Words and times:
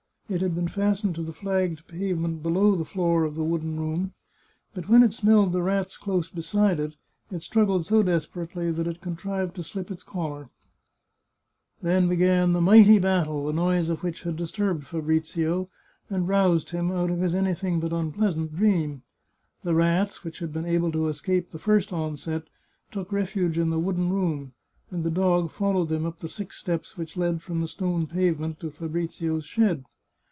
It 0.33 0.39
had 0.39 0.55
been 0.55 0.69
fastened 0.69 1.13
to 1.15 1.23
the 1.23 1.33
flagged 1.33 1.89
pavement 1.89 2.41
below 2.41 2.73
the 2.75 2.85
floor 2.85 3.25
of 3.25 3.35
the 3.35 3.43
wooden 3.43 3.77
room, 3.77 4.13
but 4.73 4.87
when 4.87 5.03
it 5.03 5.13
smelled 5.13 5.51
the 5.51 5.61
rats 5.61 5.97
close 5.97 6.29
beside 6.29 6.79
it, 6.79 6.95
it 7.31 7.43
struggled 7.43 7.85
so 7.85 8.01
desperately 8.01 8.71
that 8.71 8.87
it 8.87 9.01
contrived 9.01 9.57
to 9.57 9.63
slip 9.63 9.91
its 9.91 10.03
collar. 10.03 10.47
Then 11.81 12.07
began 12.07 12.53
the 12.53 12.61
mighty 12.61 12.97
battle, 12.97 13.45
the 13.45 13.51
noise 13.51 13.89
of 13.89 14.03
which 14.03 14.21
had 14.21 14.37
disturbed 14.37 14.85
Fabrizio, 14.87 15.67
and 16.09 16.29
roused 16.29 16.69
him 16.69 16.93
out 16.93 17.11
of 17.11 17.19
his 17.19 17.33
327 17.33 17.81
The 17.81 17.89
Chartreuse 17.89 17.91
of 17.91 17.91
Parma 17.91 17.99
anything 18.07 18.13
but 18.13 18.27
unpleasant 18.31 18.55
dream. 18.55 19.01
The 19.63 19.75
rats, 19.75 20.23
which 20.23 20.39
had 20.39 20.53
been 20.53 20.63
able 20.65 20.93
to 20.93 21.07
escape 21.09 21.51
the 21.51 21.59
first 21.59 21.91
onset, 21.91 22.43
took 22.89 23.11
refuge 23.11 23.57
in 23.57 23.69
the 23.69 23.79
wooden 23.81 24.09
room, 24.09 24.53
and 24.91 25.03
the 25.03 25.11
dog 25.11 25.51
followed 25.51 25.89
them 25.89 26.05
up 26.05 26.19
the 26.19 26.29
six 26.29 26.55
steps 26.57 26.95
which 26.95 27.17
led 27.17 27.41
from 27.41 27.59
the 27.59 27.67
stone 27.67 28.07
pavement 28.07 28.61
to 28.61 28.71
Fabrizio's 28.71 29.43
shed. 29.43 29.83